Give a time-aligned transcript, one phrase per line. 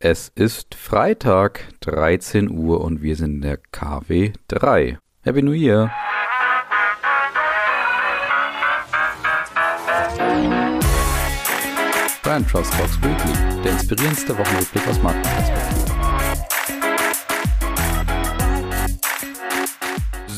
[0.00, 4.96] Es ist Freitag, 13 Uhr und wir sind in der KW 3.
[5.22, 5.90] Happy New Year!
[12.22, 15.97] Brand Trust Talks Weekly, der inspirierendste Wochenrückblick aus Markenperspektive.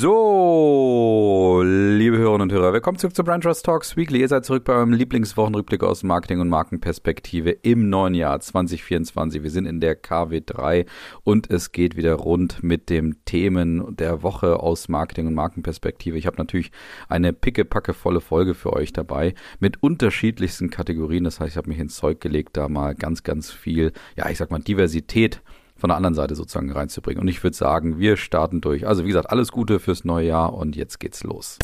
[0.03, 4.21] So, liebe Hörerinnen und Hörer, willkommen zurück zu Brand Trust Talks Weekly.
[4.21, 9.43] Ihr seid zurück bei eurem Lieblingswochenrückblick aus Marketing und Markenperspektive im neuen Jahr 2024.
[9.43, 10.86] Wir sind in der KW3
[11.23, 16.17] und es geht wieder rund mit dem Themen der Woche aus Marketing und Markenperspektive.
[16.17, 16.71] Ich habe natürlich
[17.11, 21.25] eine pickepackevolle Folge für euch dabei mit unterschiedlichsten Kategorien.
[21.25, 24.39] Das heißt, ich habe mich ins Zeug gelegt, da mal ganz, ganz viel, ja, ich
[24.39, 25.43] sag mal, Diversität
[25.80, 27.20] von der anderen Seite sozusagen reinzubringen.
[27.20, 28.86] Und ich würde sagen, wir starten durch.
[28.86, 31.58] Also wie gesagt, alles Gute fürs neue Jahr und jetzt geht's los.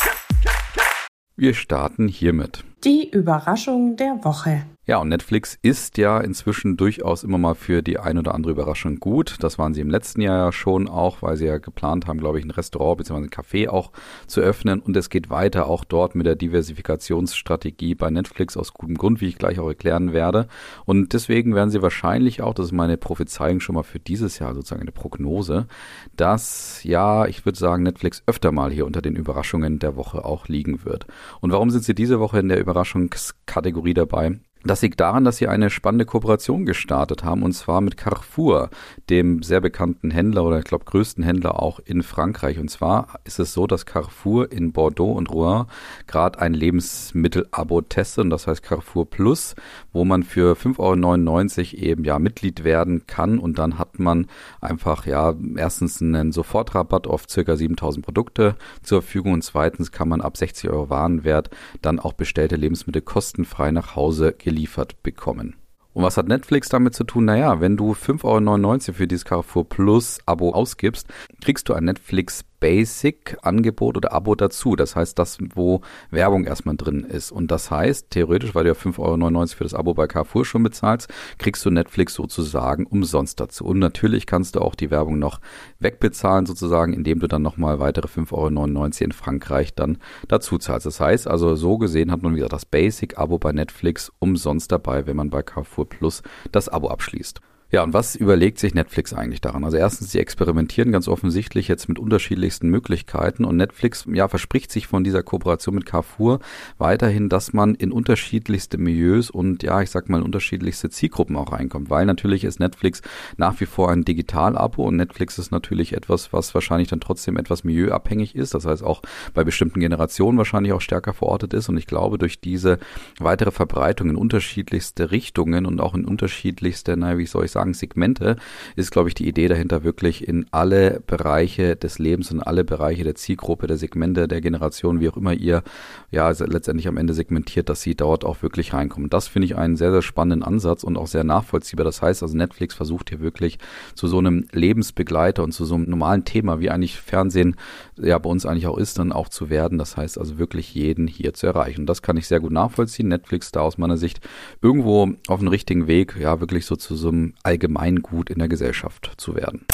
[1.36, 2.64] Wir starten hiermit.
[2.84, 4.66] Die Überraschung der Woche.
[4.88, 9.00] Ja, und Netflix ist ja inzwischen durchaus immer mal für die ein oder andere Überraschung
[9.00, 9.34] gut.
[9.40, 12.38] Das waren sie im letzten Jahr ja schon auch, weil sie ja geplant haben, glaube
[12.38, 13.24] ich, ein Restaurant bzw.
[13.24, 13.90] ein Café auch
[14.28, 14.78] zu öffnen.
[14.78, 19.26] Und es geht weiter auch dort mit der Diversifikationsstrategie bei Netflix aus gutem Grund, wie
[19.26, 20.46] ich gleich auch erklären werde.
[20.84, 24.54] Und deswegen werden sie wahrscheinlich auch, das ist meine Prophezeiung schon mal für dieses Jahr,
[24.54, 25.66] sozusagen eine Prognose,
[26.14, 30.46] dass ja, ich würde sagen, Netflix öfter mal hier unter den Überraschungen der Woche auch
[30.46, 31.08] liegen wird.
[31.40, 34.40] Und warum sind sie diese Woche in der Überraschungskategorie dabei?
[34.66, 38.70] Das liegt daran, dass sie eine spannende Kooperation gestartet haben und zwar mit Carrefour,
[39.08, 42.58] dem sehr bekannten Händler oder ich glaube größten Händler auch in Frankreich.
[42.58, 45.66] Und zwar ist es so, dass Carrefour in Bordeaux und Rouen
[46.08, 48.24] gerade ein Lebensmittel-Abo testet.
[48.24, 49.54] Und das heißt Carrefour Plus,
[49.92, 53.38] wo man für 5,99 Euro eben ja Mitglied werden kann.
[53.38, 54.26] Und dann hat man
[54.60, 59.34] einfach ja erstens einen Sofortrabatt auf circa 7000 Produkte zur Verfügung.
[59.34, 61.50] Und zweitens kann man ab 60 Euro Warenwert
[61.82, 65.56] dann auch bestellte Lebensmittel kostenfrei nach Hause geliefert geliefert bekommen.
[65.92, 67.26] Und was hat Netflix damit zu tun?
[67.26, 71.08] Naja, wenn du 5,99 Euro für dieses Carrefour Plus Abo ausgibst,
[71.42, 74.76] kriegst du ein Netflix Basic-Angebot oder Abo dazu.
[74.76, 77.30] Das heißt, das, wo Werbung erstmal drin ist.
[77.32, 80.62] Und das heißt, theoretisch, weil du ja 5,99 Euro für das Abo bei Carrefour schon
[80.62, 81.08] bezahlst,
[81.38, 83.64] kriegst du Netflix sozusagen umsonst dazu.
[83.64, 85.40] Und natürlich kannst du auch die Werbung noch
[85.78, 89.98] wegbezahlen, sozusagen, indem du dann nochmal weitere 5,99 Euro in Frankreich dann
[90.28, 90.86] dazu zahlst.
[90.86, 95.16] Das heißt, also so gesehen hat man wieder das Basic-Abo bei Netflix umsonst dabei, wenn
[95.16, 96.22] man bei Carrefour Plus
[96.52, 97.40] das Abo abschließt.
[97.72, 99.64] Ja, und was überlegt sich Netflix eigentlich daran?
[99.64, 104.86] Also erstens, sie experimentieren ganz offensichtlich jetzt mit unterschiedlichsten Möglichkeiten und Netflix ja verspricht sich
[104.86, 106.38] von dieser Kooperation mit Carrefour
[106.78, 111.90] weiterhin, dass man in unterschiedlichste Milieus und ja, ich sag mal unterschiedlichste Zielgruppen auch reinkommt,
[111.90, 113.02] weil natürlich ist Netflix
[113.36, 117.64] nach wie vor ein Digital-Abo und Netflix ist natürlich etwas, was wahrscheinlich dann trotzdem etwas
[117.64, 119.02] milieuabhängig ist, das heißt auch
[119.34, 122.78] bei bestimmten Generationen wahrscheinlich auch stärker verortet ist und ich glaube, durch diese
[123.18, 128.36] weitere Verbreitung in unterschiedlichste Richtungen und auch in unterschiedlichste, naja, wie soll ich sagen, Segmente,
[128.76, 133.02] ist, glaube ich, die Idee dahinter wirklich in alle Bereiche des Lebens und alle Bereiche
[133.02, 135.62] der Zielgruppe, der Segmente, der Generation, wie auch immer ihr
[136.10, 139.08] ja letztendlich am Ende segmentiert, dass sie dort auch wirklich reinkommen.
[139.08, 141.84] Das finde ich einen sehr, sehr spannenden Ansatz und auch sehr nachvollziehbar.
[141.84, 143.58] Das heißt also, Netflix versucht hier wirklich
[143.94, 147.56] zu so einem Lebensbegleiter und zu so einem normalen Thema, wie eigentlich Fernsehen
[147.96, 149.78] ja bei uns eigentlich auch ist, dann auch zu werden.
[149.78, 151.82] Das heißt also wirklich jeden hier zu erreichen.
[151.82, 153.08] Und das kann ich sehr gut nachvollziehen.
[153.08, 154.20] Netflix da aus meiner Sicht
[154.60, 159.12] irgendwo auf dem richtigen Weg, ja, wirklich so zu so einem Allgemeingut in der Gesellschaft
[159.16, 159.66] zu werden.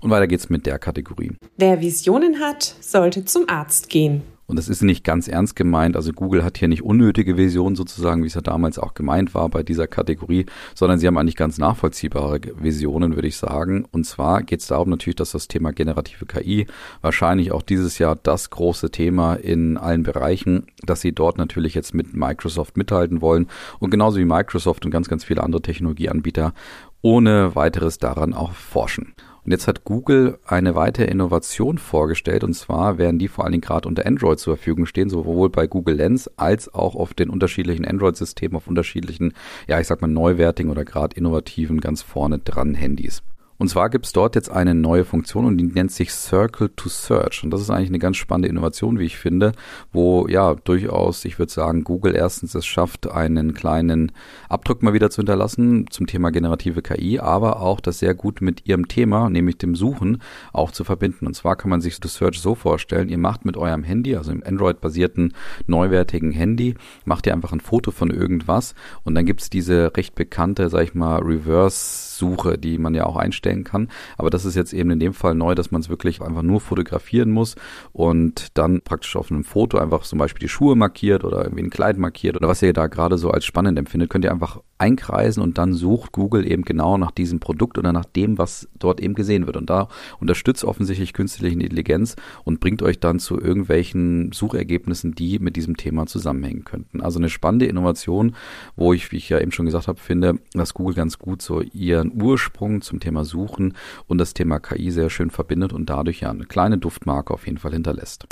[0.00, 1.36] Und weiter geht's mit der Kategorie.
[1.56, 4.22] Wer Visionen hat, sollte zum Arzt gehen.
[4.52, 5.96] Und das ist nicht ganz ernst gemeint.
[5.96, 9.48] Also Google hat hier nicht unnötige Visionen sozusagen, wie es ja damals auch gemeint war
[9.48, 13.86] bei dieser Kategorie, sondern sie haben eigentlich ganz nachvollziehbare Visionen, würde ich sagen.
[13.92, 16.66] Und zwar geht es darum natürlich, dass das Thema generative KI
[17.00, 21.94] wahrscheinlich auch dieses Jahr das große Thema in allen Bereichen, dass sie dort natürlich jetzt
[21.94, 23.46] mit Microsoft mithalten wollen
[23.78, 26.52] und genauso wie Microsoft und ganz, ganz viele andere Technologieanbieter
[27.00, 29.14] ohne weiteres daran auch forschen.
[29.44, 33.62] Und jetzt hat Google eine weitere Innovation vorgestellt und zwar werden die vor allen Dingen
[33.62, 37.84] gerade unter Android zur Verfügung stehen, sowohl bei Google Lens als auch auf den unterschiedlichen
[37.84, 39.34] Android-Systemen, auf unterschiedlichen,
[39.66, 43.22] ja ich sag mal neuwertigen oder gerade innovativen ganz vorne dran Handys.
[43.62, 46.88] Und zwar gibt es dort jetzt eine neue Funktion und die nennt sich Circle to
[46.88, 47.44] Search.
[47.44, 49.52] Und das ist eigentlich eine ganz spannende Innovation, wie ich finde,
[49.92, 54.10] wo ja durchaus, ich würde sagen, Google erstens es schafft, einen kleinen
[54.48, 58.66] Abdruck mal wieder zu hinterlassen zum Thema generative KI, aber auch das sehr gut mit
[58.66, 60.20] ihrem Thema, nämlich dem Suchen,
[60.52, 61.28] auch zu verbinden.
[61.28, 64.32] Und zwar kann man sich das Search so vorstellen, ihr macht mit eurem Handy, also
[64.32, 65.34] im Android-basierten
[65.68, 66.74] neuwertigen Handy,
[67.04, 68.74] macht ihr einfach ein Foto von irgendwas
[69.04, 73.14] und dann gibt es diese recht bekannte, sag ich mal, Reverse-Suche, die man ja auch
[73.14, 73.88] einstellt einstellen kann.
[74.16, 76.60] Aber das ist jetzt eben in dem Fall neu, dass man es wirklich einfach nur
[76.60, 77.54] fotografieren muss
[77.92, 81.70] und dann praktisch auf einem Foto einfach zum Beispiel die Schuhe markiert oder irgendwie ein
[81.70, 85.42] Kleid markiert oder was ihr da gerade so als spannend empfindet, könnt ihr einfach einkreisen
[85.42, 89.14] und dann sucht Google eben genau nach diesem Produkt oder nach dem, was dort eben
[89.14, 89.56] gesehen wird.
[89.56, 89.88] Und da
[90.18, 96.06] unterstützt offensichtlich künstliche Intelligenz und bringt euch dann zu irgendwelchen Suchergebnissen, die mit diesem Thema
[96.06, 97.00] zusammenhängen könnten.
[97.00, 98.34] Also eine spannende Innovation,
[98.74, 101.60] wo ich, wie ich ja eben schon gesagt habe, finde, dass Google ganz gut so
[101.60, 103.74] ihren Ursprung zum Thema Suchen
[104.08, 107.58] und das Thema KI sehr schön verbindet und dadurch ja eine kleine Duftmarke auf jeden
[107.58, 108.26] Fall hinterlässt.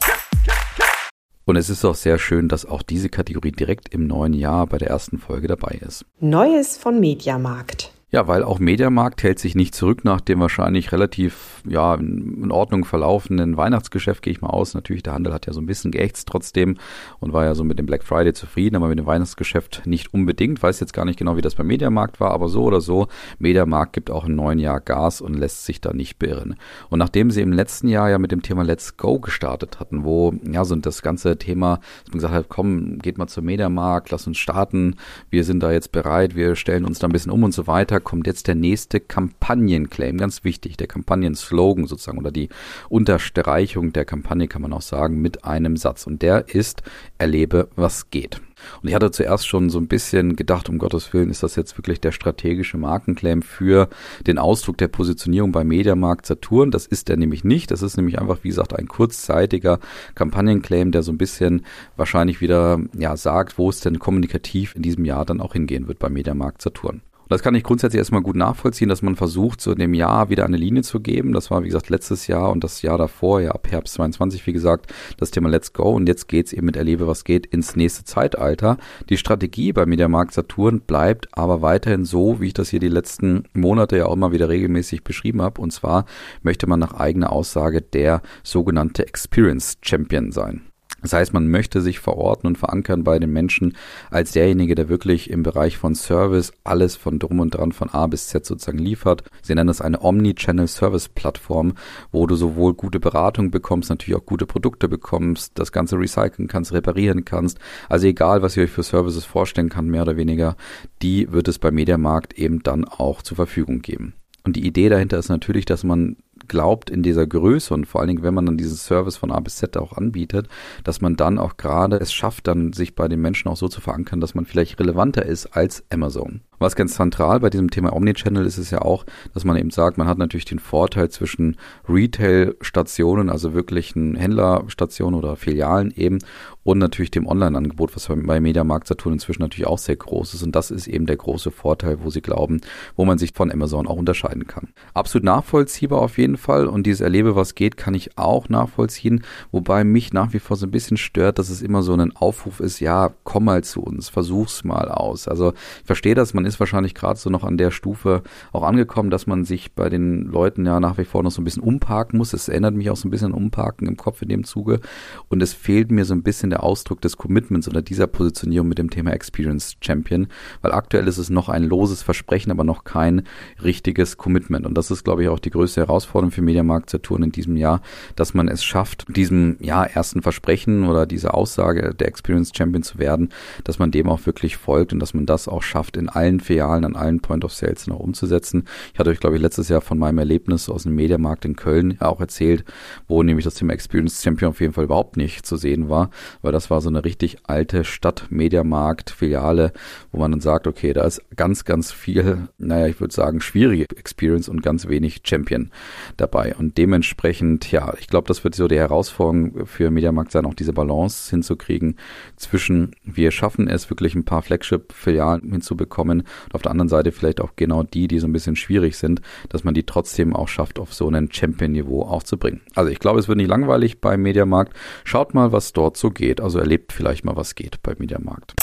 [1.45, 4.79] Und es ist auch sehr schön, dass auch diese Kategorie direkt im neuen Jahr bei
[4.79, 6.05] der ersten Folge dabei ist.
[6.21, 7.93] Neues von Mediamarkt.
[8.13, 12.85] Ja, weil auch Mediamarkt hält sich nicht zurück nach dem wahrscheinlich relativ ja, in Ordnung
[12.85, 14.75] verlaufenden Weihnachtsgeschäft, gehe ich mal aus.
[14.75, 16.77] Natürlich, der Handel hat ja so ein bisschen geächtzt trotzdem
[17.21, 20.61] und war ja so mit dem Black Friday zufrieden, aber mit dem Weihnachtsgeschäft nicht unbedingt.
[20.61, 23.07] Weiß jetzt gar nicht genau, wie das beim Mediamarkt war, aber so oder so,
[23.39, 26.57] Mediamarkt gibt auch im neuen Jahr Gas und lässt sich da nicht beirren.
[26.89, 30.35] Und nachdem sie im letzten Jahr ja mit dem Thema Let's Go gestartet hatten, wo
[30.51, 34.27] ja so das ganze Thema, dass man gesagt hat, komm, geht mal zum Mediamarkt, lass
[34.27, 34.97] uns starten,
[35.31, 38.00] wir sind da jetzt bereit, wir stellen uns da ein bisschen um und so weiter
[38.01, 42.49] kommt jetzt der nächste Kampagnenclaim, ganz wichtig, der Kampagnenslogan sozusagen oder die
[42.89, 46.83] Unterstreichung der Kampagne kann man auch sagen mit einem Satz und der ist
[47.19, 48.41] erlebe, was geht.
[48.83, 51.77] Und ich hatte zuerst schon so ein bisschen gedacht, um Gottes Willen, ist das jetzt
[51.79, 53.89] wirklich der strategische Markenclaim für
[54.27, 56.71] den Ausdruck der Positionierung bei Mediamarkt Saturn?
[56.71, 57.71] Das ist er nämlich nicht.
[57.71, 59.79] Das ist nämlich einfach, wie gesagt, ein kurzzeitiger
[60.15, 61.65] Kampagnenclaim, der so ein bisschen
[61.97, 65.99] wahrscheinlich wieder ja, sagt, wo es denn kommunikativ in diesem Jahr dann auch hingehen wird
[65.99, 69.79] bei Mediamarkt Saturn das kann ich grundsätzlich erstmal gut nachvollziehen, dass man versucht, so in
[69.79, 71.33] dem Jahr wieder eine Linie zu geben.
[71.33, 74.53] Das war, wie gesagt, letztes Jahr und das Jahr davor, ja, ab Herbst 22, wie
[74.53, 75.91] gesagt, das Thema Let's Go.
[75.91, 78.79] Und jetzt geht's eben mit Erlebe, was geht, ins nächste Zeitalter.
[79.09, 83.45] Die Strategie bei Mediamarkt Saturn bleibt aber weiterhin so, wie ich das hier die letzten
[83.55, 85.61] Monate ja auch immer wieder regelmäßig beschrieben habe.
[85.61, 86.07] Und zwar
[86.43, 90.70] möchte man nach eigener Aussage der sogenannte Experience Champion sein.
[91.03, 93.77] Das heißt, man möchte sich verorten und verankern bei den Menschen
[94.11, 98.07] als derjenige, der wirklich im Bereich von Service alles von drum und dran von A
[98.07, 99.25] bis Z sozusagen liefert.
[99.43, 101.75] Sie nennen das eine Omni-Channel Service Plattform,
[102.13, 106.73] wo du sowohl gute Beratung bekommst, natürlich auch gute Produkte bekommst, das Ganze recyceln kannst,
[106.73, 107.59] reparieren kannst.
[107.89, 110.57] Also egal, was ihr euch für Services vorstellen kann, mehr oder weniger,
[111.03, 114.15] die wird es bei Mediamarkt eben dann auch zur Verfügung geben.
[114.45, 116.17] Und die Idee dahinter ist natürlich, dass man
[116.49, 119.41] glaubt in dieser Größe und vor allen Dingen, wenn man dann diesen Service von A
[119.41, 120.49] bis Z auch anbietet,
[120.85, 123.81] dass man dann auch gerade es schafft, dann sich bei den Menschen auch so zu
[123.81, 126.41] verankern, dass man vielleicht relevanter ist als Amazon.
[126.61, 129.97] Was ganz zentral bei diesem Thema Omnichannel ist, ist ja auch, dass man eben sagt,
[129.97, 131.57] man hat natürlich den Vorteil zwischen
[131.89, 136.19] Retail-Stationen, also wirklichen Händlerstationen oder Filialen eben,
[136.63, 140.43] und natürlich dem Online-Angebot, was bei Mediamarkt Saturn inzwischen natürlich auch sehr groß ist.
[140.43, 142.61] Und das ist eben der große Vorteil, wo sie glauben,
[142.95, 144.69] wo man sich von Amazon auch unterscheiden kann.
[144.93, 146.67] Absolut nachvollziehbar auf jeden Fall.
[146.67, 149.25] Und dieses Erlebe, was geht, kann ich auch nachvollziehen.
[149.51, 152.61] Wobei mich nach wie vor so ein bisschen stört, dass es immer so ein Aufruf
[152.61, 155.29] ist, ja, komm mal zu uns, versuch's mal aus.
[155.29, 158.23] Also ich verstehe das, man ist wahrscheinlich gerade so noch an der Stufe
[158.53, 161.45] auch angekommen, dass man sich bei den Leuten ja nach wie vor noch so ein
[161.45, 162.33] bisschen umparken muss.
[162.33, 164.81] Es erinnert mich auch so ein bisschen an Umparken im Kopf in dem Zuge.
[165.29, 168.79] Und es fehlt mir so ein bisschen der Ausdruck des Commitments oder dieser Positionierung mit
[168.79, 170.29] dem Thema Experience Champion,
[170.63, 173.23] weil aktuell ist es noch ein loses Versprechen, aber noch kein
[173.63, 174.67] richtiges Commitment.
[174.67, 177.81] Und das ist, glaube ich, auch die größte Herausforderung für Mediamarkt Saturn in diesem Jahr,
[178.17, 182.99] dass man es schafft, diesem ja ersten Versprechen oder dieser Aussage der Experience Champion zu
[182.99, 183.31] werden,
[183.65, 186.85] dass man dem auch wirklich folgt und dass man das auch schafft, in allen Filialen
[186.85, 188.65] an allen Point of Sales noch umzusetzen.
[188.93, 191.97] Ich hatte euch, glaube ich, letztes Jahr von meinem Erlebnis aus dem Mediamarkt in Köln
[192.01, 192.65] auch erzählt,
[193.09, 196.11] wo nämlich das Thema Experience Champion auf jeden Fall überhaupt nicht zu sehen war,
[196.43, 199.73] weil das war so eine richtig alte Stadt-Mediamarkt-Filiale,
[200.13, 203.87] wo man dann sagt, okay, da ist ganz, ganz viel, naja, ich würde sagen, schwierige
[203.97, 205.71] Experience und ganz wenig Champion
[206.17, 206.55] dabei.
[206.55, 210.73] Und dementsprechend, ja, ich glaube, das wird so die Herausforderung für Mediamarkt sein, auch diese
[210.73, 211.97] Balance hinzukriegen
[212.37, 217.41] zwischen, wir schaffen es wirklich ein paar Flagship-Filialen hinzubekommen und auf der anderen Seite vielleicht
[217.41, 220.79] auch genau die, die so ein bisschen schwierig sind, dass man die trotzdem auch schafft,
[220.79, 222.61] auf so einen Champion-Niveau aufzubringen.
[222.75, 224.75] Also ich glaube, es wird nicht langweilig beim Mediamarkt.
[225.05, 226.41] Schaut mal, was dort so geht.
[226.41, 228.55] Also erlebt vielleicht mal, was geht beim Mediamarkt.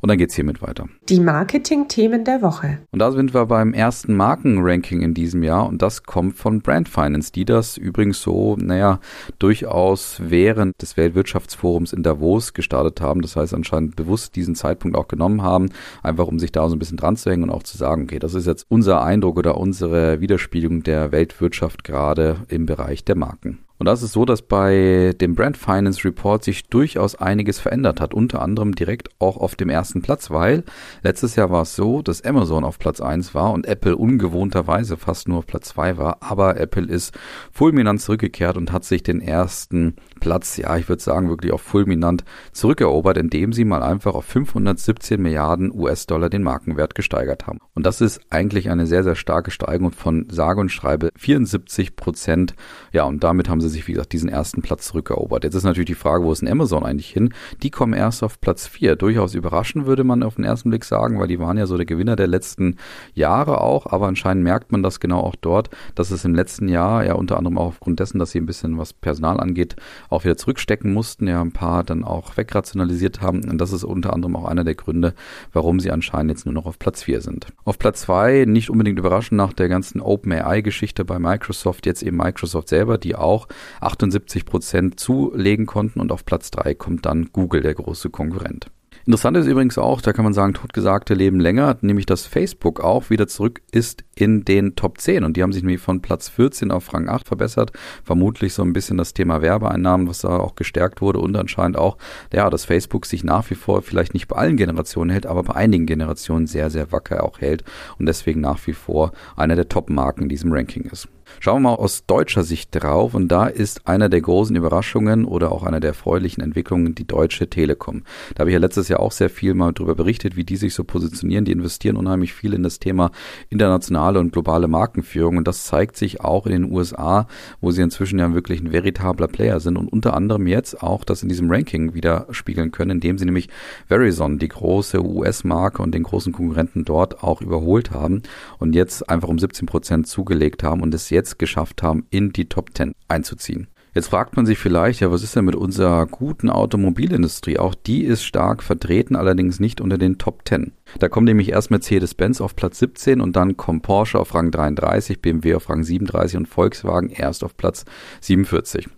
[0.00, 0.88] Und dann geht's hiermit weiter.
[1.08, 2.78] Die Marketing-Themen der Woche.
[2.90, 6.88] Und da sind wir beim ersten Markenranking in diesem Jahr und das kommt von Brand
[6.88, 9.00] Finance, die das übrigens so, naja,
[9.38, 13.22] durchaus während des Weltwirtschaftsforums in Davos gestartet haben.
[13.22, 15.70] Das heißt anscheinend bewusst diesen Zeitpunkt auch genommen haben,
[16.02, 18.18] einfach um sich da so ein bisschen dran zu hängen und auch zu sagen, okay,
[18.18, 23.58] das ist jetzt unser Eindruck oder unsere Widerspiegelung der Weltwirtschaft gerade im Bereich der Marken.
[23.80, 28.12] Und das ist so, dass bei dem Brand Finance Report sich durchaus einiges verändert hat,
[28.12, 30.64] unter anderem direkt auch auf dem ersten Platz, weil
[31.02, 35.28] letztes Jahr war es so, dass Amazon auf Platz 1 war und Apple ungewohnterweise fast
[35.28, 37.18] nur auf Platz 2 war, aber Apple ist
[37.52, 42.22] fulminant zurückgekehrt und hat sich den ersten Platz, ja, ich würde sagen, wirklich auch fulminant
[42.52, 47.60] zurückerobert, indem sie mal einfach auf 517 Milliarden US-Dollar den Markenwert gesteigert haben.
[47.74, 52.54] Und das ist eigentlich eine sehr, sehr starke Steigerung von sage und schreibe 74 Prozent.
[52.92, 55.44] Ja, und damit haben sie sich, wie gesagt, diesen ersten Platz zurückerobert.
[55.44, 57.32] Jetzt ist natürlich die Frage, wo ist denn Amazon eigentlich hin?
[57.62, 58.96] Die kommen erst auf Platz 4.
[58.96, 61.86] Durchaus überraschend, würde man auf den ersten Blick sagen, weil die waren ja so der
[61.86, 62.76] Gewinner der letzten
[63.14, 67.04] Jahre auch, aber anscheinend merkt man das genau auch dort, dass es im letzten Jahr
[67.04, 69.76] ja unter anderem auch aufgrund dessen, dass sie ein bisschen was Personal angeht,
[70.08, 73.48] auch wieder zurückstecken mussten, ja ein paar dann auch wegrationalisiert haben.
[73.48, 75.14] Und das ist unter anderem auch einer der Gründe,
[75.52, 77.46] warum sie anscheinend jetzt nur noch auf Platz 4 sind.
[77.64, 82.68] Auf Platz 2, nicht unbedingt überraschend nach der ganzen OpenAI-Geschichte bei Microsoft, jetzt eben Microsoft
[82.68, 83.48] selber, die auch
[83.80, 88.70] 78 Prozent zulegen konnten und auf Platz 3 kommt dann Google, der große Konkurrent.
[89.06, 93.08] Interessant ist übrigens auch, da kann man sagen, totgesagte leben länger, nämlich dass Facebook auch
[93.08, 96.70] wieder zurück ist in den Top 10 und die haben sich nämlich von Platz 14
[96.70, 97.72] auf Rang 8 verbessert.
[98.04, 101.96] Vermutlich so ein bisschen das Thema Werbeeinnahmen, was da auch gestärkt wurde und anscheinend auch,
[102.32, 105.54] ja, dass Facebook sich nach wie vor vielleicht nicht bei allen Generationen hält, aber bei
[105.54, 107.64] einigen Generationen sehr, sehr wacker auch hält
[107.98, 111.08] und deswegen nach wie vor einer der Top-Marken in diesem Ranking ist.
[111.38, 115.52] Schauen wir mal aus deutscher Sicht drauf und da ist einer der großen Überraschungen oder
[115.52, 118.02] auch einer der erfreulichen Entwicklungen die Deutsche Telekom.
[118.34, 120.74] Da habe ich ja letztes Jahr auch sehr viel mal darüber berichtet, wie die sich
[120.74, 121.44] so positionieren.
[121.44, 123.10] Die investieren unheimlich viel in das Thema
[123.48, 127.26] internationale und globale Markenführung und das zeigt sich auch in den USA,
[127.60, 131.22] wo sie inzwischen ja wirklich ein veritabler Player sind und unter anderem jetzt auch das
[131.22, 133.48] in diesem Ranking wieder spiegeln können, indem sie nämlich
[133.86, 138.22] Verizon, die große US-Marke und den großen Konkurrenten dort auch überholt haben
[138.58, 142.32] und jetzt einfach um 17 Prozent zugelegt haben und es jetzt jetzt geschafft haben, in
[142.32, 143.68] die Top 10 einzuziehen.
[143.92, 147.58] Jetzt fragt man sich vielleicht, ja, was ist denn mit unserer guten Automobilindustrie?
[147.58, 150.72] Auch die ist stark vertreten, allerdings nicht unter den Top 10.
[151.00, 155.20] Da kommt nämlich erst Mercedes-Benz auf Platz 17 und dann kommt Porsche auf Rang 33,
[155.20, 157.84] BMW auf Rang 37 und Volkswagen erst auf Platz
[158.20, 158.88] 47.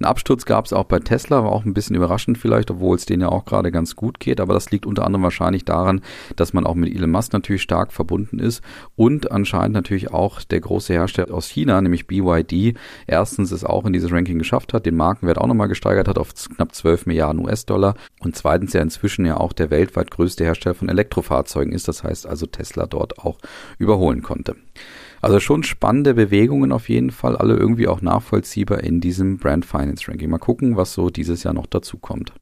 [0.00, 3.06] Ein Absturz gab es auch bei Tesla, war auch ein bisschen überraschend vielleicht, obwohl es
[3.06, 4.40] denen ja auch gerade ganz gut geht.
[4.40, 6.00] Aber das liegt unter anderem wahrscheinlich daran,
[6.36, 8.62] dass man auch mit Elon Musk natürlich stark verbunden ist
[8.96, 12.76] und anscheinend natürlich auch der große Hersteller aus China, nämlich BYD,
[13.06, 16.32] erstens es auch in dieses Ranking geschafft hat, den Markenwert auch nochmal gesteigert hat auf
[16.34, 20.88] knapp 12 Milliarden US-Dollar und zweitens ja inzwischen ja auch der weltweit größte Hersteller von
[20.88, 21.88] Elektrofahrzeugen ist.
[21.88, 23.38] Das heißt also Tesla dort auch
[23.78, 24.56] überholen konnte.
[25.24, 30.06] Also schon spannende Bewegungen auf jeden Fall, alle irgendwie auch nachvollziehbar in diesem Brand Finance
[30.06, 30.28] Ranking.
[30.28, 32.34] Mal gucken, was so dieses Jahr noch dazu kommt.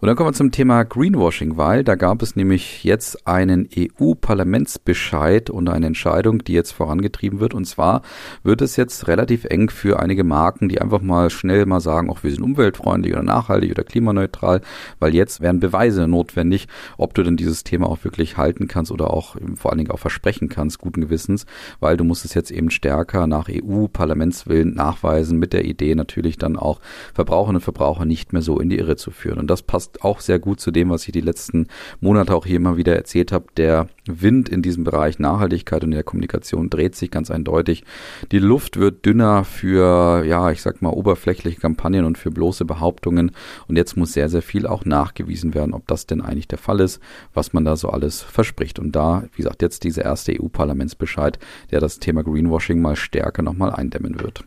[0.00, 5.50] Und dann kommen wir zum Thema Greenwashing, weil da gab es nämlich jetzt einen EU-Parlamentsbescheid
[5.50, 7.52] und eine Entscheidung, die jetzt vorangetrieben wird.
[7.52, 8.00] Und zwar
[8.42, 12.22] wird es jetzt relativ eng für einige Marken, die einfach mal schnell mal sagen, auch
[12.22, 14.62] wir sind umweltfreundlich oder nachhaltig oder klimaneutral,
[15.00, 16.66] weil jetzt werden Beweise notwendig,
[16.96, 19.98] ob du denn dieses Thema auch wirklich halten kannst oder auch vor allen Dingen auch
[19.98, 21.44] versprechen kannst, guten Gewissens,
[21.78, 26.56] weil du musst es jetzt eben stärker nach EU-Parlamentswillen nachweisen, mit der Idee natürlich dann
[26.56, 26.80] auch
[27.12, 29.38] Verbraucherinnen und Verbraucher nicht mehr so in die Irre zu führen.
[29.38, 31.66] Und das passt passt auch sehr gut zu dem, was ich die letzten
[32.00, 33.46] Monate auch hier immer wieder erzählt habe.
[33.56, 37.84] Der Wind in diesem Bereich Nachhaltigkeit und der Kommunikation dreht sich ganz eindeutig.
[38.32, 43.32] Die Luft wird dünner für, ja, ich sag mal, oberflächliche Kampagnen und für bloße Behauptungen.
[43.68, 46.80] Und jetzt muss sehr, sehr viel auch nachgewiesen werden, ob das denn eigentlich der Fall
[46.80, 47.00] ist,
[47.34, 48.78] was man da so alles verspricht.
[48.78, 51.38] Und da, wie gesagt, jetzt dieser erste EU-Parlamentsbescheid,
[51.70, 54.44] der das Thema Greenwashing mal stärker nochmal eindämmen wird.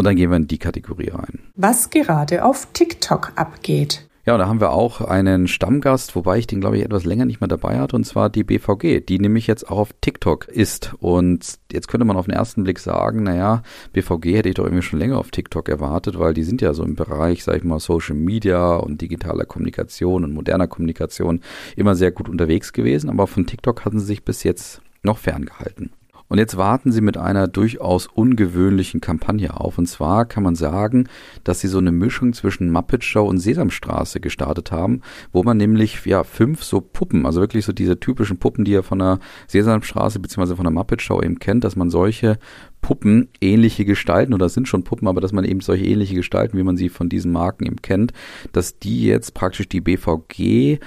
[0.00, 1.40] Und dann gehen wir in die Kategorie rein.
[1.56, 4.08] Was gerade auf TikTok abgeht.
[4.24, 7.26] Ja, und da haben wir auch einen Stammgast, wobei ich den, glaube ich, etwas länger
[7.26, 10.94] nicht mehr dabei hatte, und zwar die BVG, die nämlich jetzt auch auf TikTok ist.
[11.00, 14.80] Und jetzt könnte man auf den ersten Blick sagen, naja, BVG hätte ich doch irgendwie
[14.80, 17.78] schon länger auf TikTok erwartet, weil die sind ja so im Bereich, sag ich mal,
[17.78, 21.42] Social Media und digitaler Kommunikation und moderner Kommunikation
[21.76, 25.90] immer sehr gut unterwegs gewesen, aber von TikTok hatten sie sich bis jetzt noch ferngehalten.
[26.30, 29.78] Und jetzt warten sie mit einer durchaus ungewöhnlichen Kampagne auf.
[29.78, 31.08] Und zwar kann man sagen,
[31.42, 35.00] dass sie so eine Mischung zwischen Muppet Show und Sesamstraße gestartet haben,
[35.32, 38.84] wo man nämlich ja fünf so Puppen, also wirklich so diese typischen Puppen, die ihr
[38.84, 39.18] von der
[39.48, 40.54] Sesamstraße bzw.
[40.54, 42.38] von der Muppet Show eben kennt, dass man solche
[42.82, 46.62] Puppen ähnliche Gestalten oder sind schon Puppen, aber dass man eben solche ähnliche Gestalten, wie
[46.62, 48.12] man sie von diesen Marken eben kennt,
[48.52, 50.78] dass die jetzt praktisch die BVG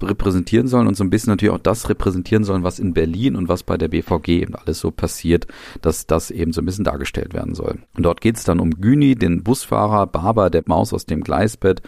[0.00, 3.48] repräsentieren sollen und so ein bisschen natürlich auch das repräsentieren sollen, was in Berlin und
[3.48, 5.46] was bei der BVG eben alles so passiert,
[5.82, 7.78] dass das eben so ein bisschen dargestellt werden soll.
[7.96, 11.82] Und dort geht es dann um Güni, den Busfahrer, Barber, der Maus aus dem Gleisbett,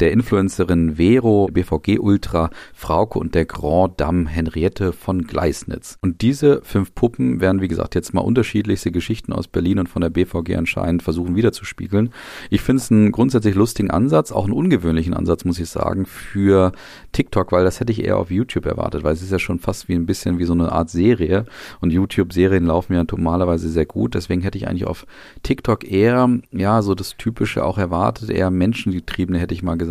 [0.00, 5.98] der Influencerin Vero, BVG Ultra, Frauke und der Grand Dame Henriette von Gleisnitz.
[6.00, 10.02] Und diese fünf Puppen werden, wie gesagt, jetzt mal unterschiedlichste Geschichten aus Berlin und von
[10.02, 12.10] der BVG anscheinend versuchen wiederzuspiegeln.
[12.50, 16.72] Ich finde es einen grundsätzlich lustigen Ansatz, auch einen ungewöhnlichen Ansatz, muss ich sagen, für
[17.12, 19.88] TikTok, weil das hätte ich eher auf YouTube erwartet, weil es ist ja schon fast
[19.88, 21.46] wie ein bisschen wie so eine Art Serie
[21.80, 24.14] und YouTube-Serien laufen ja normalerweise sehr gut.
[24.14, 25.06] Deswegen hätte ich eigentlich auf
[25.42, 29.83] TikTok eher, ja, so das Typische auch erwartet, eher menschengetriebene, hätte ich mal gesagt,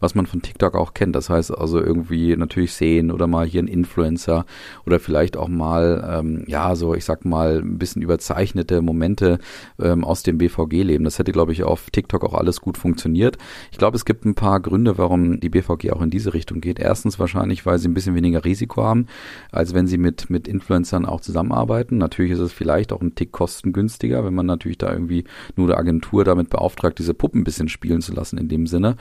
[0.00, 1.14] was man von TikTok auch kennt.
[1.16, 4.46] Das heißt also irgendwie natürlich sehen oder mal hier ein Influencer
[4.86, 9.38] oder vielleicht auch mal, ähm, ja, so ich sag mal, ein bisschen überzeichnete Momente
[9.80, 11.04] ähm, aus dem BVG-Leben.
[11.04, 13.38] Das hätte, glaube ich, auf TikTok auch alles gut funktioniert.
[13.72, 16.78] Ich glaube, es gibt ein paar Gründe, warum die BVG auch in diese Richtung geht.
[16.78, 19.06] Erstens wahrscheinlich, weil sie ein bisschen weniger Risiko haben,
[19.52, 21.98] als wenn sie mit, mit Influencern auch zusammenarbeiten.
[21.98, 25.24] Natürlich ist es vielleicht auch ein Tick kostengünstiger, wenn man natürlich da irgendwie
[25.56, 28.96] nur eine Agentur damit beauftragt, diese Puppen ein bisschen spielen zu lassen in dem Sinne.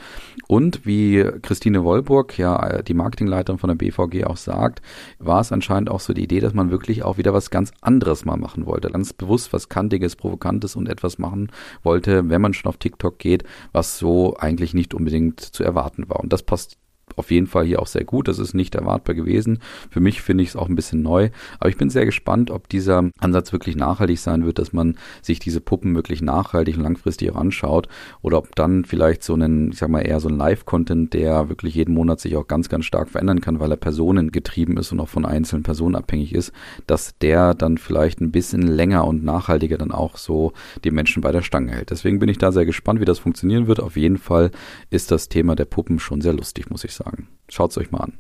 [0.48, 4.82] Und wie Christine Wollburg, ja, die Marketingleiterin von der BVG auch sagt,
[5.20, 8.26] war es anscheinend auch so die Idee, dass man wirklich auch wieder was ganz anderes
[8.26, 8.90] mal machen wollte.
[8.90, 11.52] Ganz bewusst was Kantiges, Provokantes und etwas machen
[11.84, 16.20] wollte, wenn man schon auf TikTok geht, was so eigentlich nicht unbedingt zu erwarten war.
[16.20, 16.78] Und das passt
[17.18, 18.28] auf jeden Fall hier auch sehr gut.
[18.28, 19.60] Das ist nicht erwartbar gewesen.
[19.90, 21.30] Für mich finde ich es auch ein bisschen neu.
[21.60, 25.40] Aber ich bin sehr gespannt, ob dieser Ansatz wirklich nachhaltig sein wird, dass man sich
[25.40, 27.88] diese Puppen wirklich nachhaltig und langfristig anschaut.
[28.22, 31.76] Oder ob dann vielleicht so ein, ich sag mal, eher so ein Live-Content, der wirklich
[31.76, 35.10] jeden Monat sich auch ganz, ganz stark verändern kann, weil er personengetrieben ist und auch
[35.10, 36.52] von einzelnen Personen abhängig ist,
[36.88, 41.32] dass der dann vielleicht ein bisschen länger und nachhaltiger dann auch so die Menschen bei
[41.32, 41.92] der Stange hält.
[41.92, 43.80] Deswegen bin ich da sehr gespannt, wie das funktionieren wird.
[43.80, 44.52] Auf jeden Fall
[44.90, 47.28] ist das Thema der Puppen schon sehr lustig, muss ich sagen sagen.
[47.48, 48.14] Schaut es euch mal an.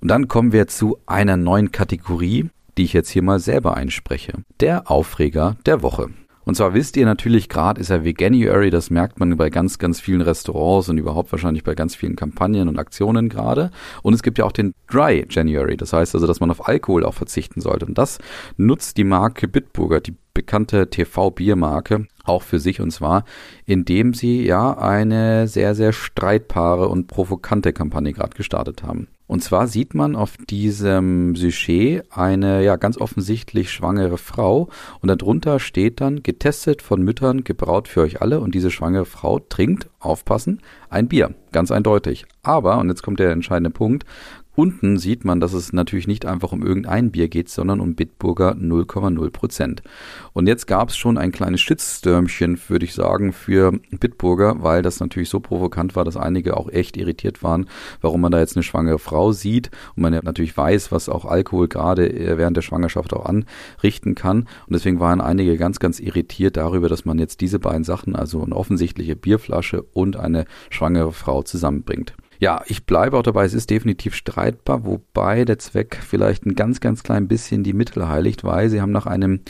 [0.00, 4.44] Und dann kommen wir zu einer neuen Kategorie, die ich jetzt hier mal selber einspreche.
[4.60, 6.10] Der Aufreger der Woche.
[6.46, 10.00] Und zwar wisst ihr natürlich, gerade ist ja Veganuary, das merkt man bei ganz, ganz
[10.00, 13.72] vielen Restaurants und überhaupt wahrscheinlich bei ganz vielen Kampagnen und Aktionen gerade.
[14.02, 17.04] Und es gibt ja auch den Dry January, das heißt also, dass man auf Alkohol
[17.04, 17.84] auch verzichten sollte.
[17.84, 18.18] Und das
[18.56, 23.24] nutzt die Marke Bitburger, die bekannte TV-Biermarke, auch für sich und zwar,
[23.64, 29.08] indem sie ja eine sehr, sehr streitbare und provokante Kampagne gerade gestartet haben.
[29.26, 34.68] Und zwar sieht man auf diesem Sujet eine ja ganz offensichtlich schwangere Frau.
[35.00, 38.40] Und darunter steht dann getestet von Müttern, gebraut für euch alle.
[38.40, 42.26] Und diese schwangere Frau trinkt, aufpassen, ein Bier, ganz eindeutig.
[42.42, 44.04] Aber, und jetzt kommt der entscheidende Punkt,
[44.56, 48.52] Unten sieht man, dass es natürlich nicht einfach um irgendein Bier geht, sondern um Bitburger
[48.52, 49.82] 0,0 Prozent.
[50.32, 54.98] Und jetzt gab es schon ein kleines Shitstürmchen, würde ich sagen, für Bitburger, weil das
[54.98, 57.66] natürlich so provokant war, dass einige auch echt irritiert waren,
[58.00, 61.26] warum man da jetzt eine schwangere Frau sieht und man ja natürlich weiß, was auch
[61.26, 64.48] Alkohol gerade äh, während der Schwangerschaft auch anrichten kann.
[64.66, 68.42] Und deswegen waren einige ganz, ganz irritiert darüber, dass man jetzt diese beiden Sachen, also
[68.42, 72.14] eine offensichtliche Bierflasche und eine schwangere Frau zusammenbringt.
[72.38, 76.80] Ja, ich bleibe auch dabei, es ist definitiv streitbar, wobei der Zweck vielleicht ein ganz,
[76.80, 79.40] ganz klein bisschen die Mittel heiligt, weil sie haben nach einem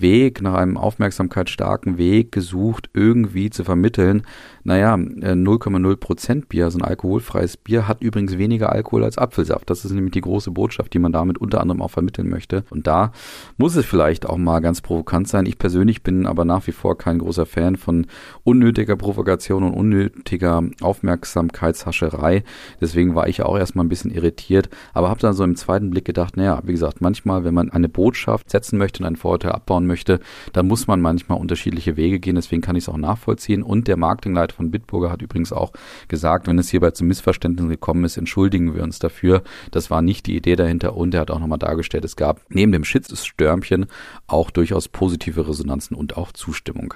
[0.00, 4.22] Weg, nach einem aufmerksamkeitsstarken Weg gesucht, irgendwie zu vermitteln,
[4.64, 9.68] naja, 0,0 äh, Prozent Bier, also ein alkoholfreies Bier, hat übrigens weniger Alkohol als Apfelsaft.
[9.70, 12.64] Das ist nämlich die große Botschaft, die man damit unter anderem auch vermitteln möchte.
[12.70, 13.12] Und da
[13.56, 15.46] muss es vielleicht auch mal ganz provokant sein.
[15.46, 18.06] Ich persönlich bin aber nach wie vor kein großer Fan von
[18.44, 22.44] unnötiger Provokation und unnötiger Aufmerksamkeitshascherei.
[22.80, 26.04] Deswegen war ich auch erstmal ein bisschen irritiert, aber habe dann so im zweiten Blick
[26.04, 29.81] gedacht, naja, wie gesagt, manchmal, wenn man eine Botschaft setzen möchte und einen Vorurteil abbauen
[29.86, 30.20] möchte,
[30.52, 32.36] dann muss man manchmal unterschiedliche Wege gehen.
[32.36, 33.62] Deswegen kann ich es auch nachvollziehen.
[33.62, 35.72] Und der Marketingleiter von Bitburger hat übrigens auch
[36.08, 39.42] gesagt, wenn es hierbei zu Missverständnissen gekommen ist, entschuldigen wir uns dafür.
[39.70, 42.72] Das war nicht die Idee dahinter und er hat auch nochmal dargestellt, es gab neben
[42.72, 43.86] dem Shitstürmchen
[44.26, 46.94] auch durchaus positive Resonanzen und auch Zustimmung.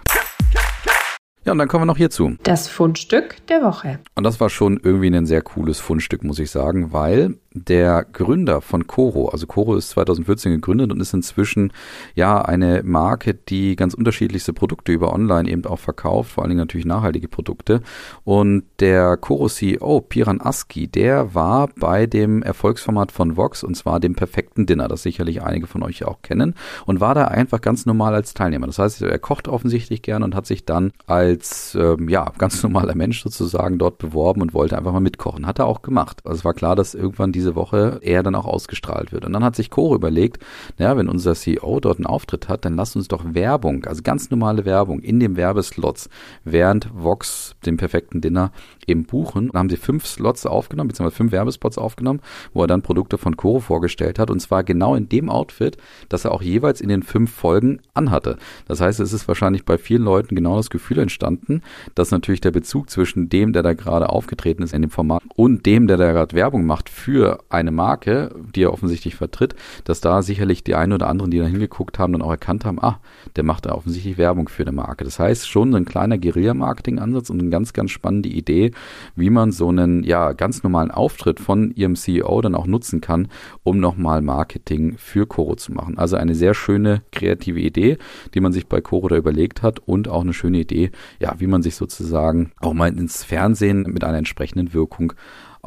[1.46, 2.34] Ja, und dann kommen wir noch hierzu.
[2.42, 4.00] Das Fundstück der Woche.
[4.16, 8.60] Und das war schon irgendwie ein sehr cooles Fundstück, muss ich sagen, weil der Gründer
[8.60, 11.72] von Coro, also Coro ist 2014 gegründet und ist inzwischen
[12.14, 16.60] ja eine Marke, die ganz unterschiedlichste Produkte über online eben auch verkauft, vor allen Dingen
[16.60, 17.80] natürlich nachhaltige Produkte.
[18.24, 24.00] Und der Coro CEO Piran Aski, der war bei dem Erfolgsformat von Vox und zwar
[24.00, 26.54] dem perfekten Dinner, das sicherlich einige von euch auch kennen
[26.84, 28.66] und war da einfach ganz normal als Teilnehmer.
[28.66, 31.35] Das heißt, er kocht offensichtlich gern und hat sich dann als
[31.74, 35.46] ähm, ja ganz normaler Mensch sozusagen dort beworben und wollte einfach mal mitkochen.
[35.46, 36.20] Hat er auch gemacht.
[36.24, 39.24] Also es war klar, dass irgendwann diese Woche eher dann auch ausgestrahlt wird.
[39.24, 40.42] Und dann hat sich Coro überlegt,
[40.78, 44.30] naja, wenn unser CEO dort einen Auftritt hat, dann lasst uns doch Werbung, also ganz
[44.30, 46.08] normale Werbung in dem Werbeslots
[46.44, 48.52] während Vox, dem perfekten Dinner,
[48.86, 49.48] eben buchen.
[49.48, 52.20] Dann haben sie fünf Slots aufgenommen, beziehungsweise fünf Werbespots aufgenommen,
[52.52, 54.30] wo er dann Produkte von Coro vorgestellt hat.
[54.30, 55.76] Und zwar genau in dem Outfit,
[56.08, 58.36] das er auch jeweils in den fünf Folgen anhatte.
[58.68, 61.62] Das heißt, es ist wahrscheinlich bei vielen Leuten genau das Gefühl entstanden,
[61.94, 65.66] dass natürlich der Bezug zwischen dem, der da gerade aufgetreten ist in dem Format und
[65.66, 70.22] dem, der da gerade Werbung macht für eine Marke, die er offensichtlich vertritt, dass da
[70.22, 73.00] sicherlich die einen oder anderen, die da hingeguckt haben, dann auch erkannt haben, ah,
[73.36, 75.04] der macht da offensichtlich Werbung für eine Marke.
[75.04, 78.72] Das heißt, schon ein kleiner Guerilla-Marketing-Ansatz und eine ganz, ganz spannende Idee,
[79.14, 83.28] wie man so einen ja ganz normalen Auftritt von ihrem CEO dann auch nutzen kann,
[83.62, 85.98] um nochmal Marketing für Coro zu machen.
[85.98, 87.98] Also eine sehr schöne kreative Idee,
[88.34, 91.46] die man sich bei Coro da überlegt hat und auch eine schöne Idee, ja, wie
[91.46, 95.12] man sich sozusagen auch mal ins Fernsehen mit einer entsprechenden Wirkung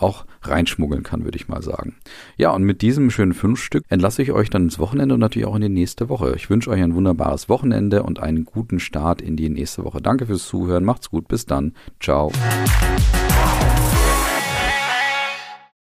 [0.01, 1.97] auch reinschmuggeln kann, würde ich mal sagen.
[2.37, 5.55] Ja, und mit diesem schönen Fünfstück entlasse ich euch dann ins Wochenende und natürlich auch
[5.55, 6.33] in die nächste Woche.
[6.35, 10.01] Ich wünsche euch ein wunderbares Wochenende und einen guten Start in die nächste Woche.
[10.01, 12.31] Danke fürs Zuhören, macht's gut, bis dann, ciao.